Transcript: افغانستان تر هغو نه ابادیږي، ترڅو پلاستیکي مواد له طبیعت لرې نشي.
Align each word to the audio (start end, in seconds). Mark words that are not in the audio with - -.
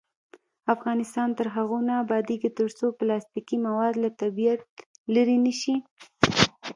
افغانستان 0.75 1.29
تر 1.37 1.47
هغو 1.55 1.77
نه 1.87 1.93
ابادیږي، 2.03 2.49
ترڅو 2.59 2.85
پلاستیکي 2.99 3.57
مواد 3.65 3.93
له 4.03 4.09
طبیعت 4.21 4.61
لرې 5.13 5.37
نشي. 5.45 5.75